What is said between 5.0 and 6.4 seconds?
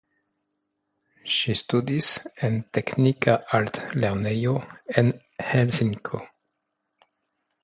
en Helsinko.